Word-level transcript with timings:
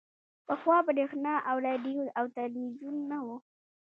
پخوا 0.47 0.77
برېښنا 0.87 1.35
او 1.49 1.55
راډیو 1.67 2.03
او 2.19 2.25
ټلویزیون 2.35 2.95
نه 3.11 3.19
وو 3.25 3.37